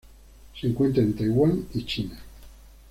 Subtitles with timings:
[0.59, 2.17] Se encuentra en Taiwán y China.